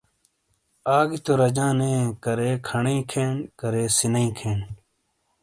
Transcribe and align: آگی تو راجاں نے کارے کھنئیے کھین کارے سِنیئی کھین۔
آگی 0.97 1.17
تو 1.25 1.31
راجاں 1.39 1.73
نے 1.79 1.91
کارے 2.23 2.49
کھنئیے 2.67 3.01
کھین 3.09 3.31
کارے 3.59 3.83
سِنیئی 3.97 4.29
کھین۔ 4.37 4.59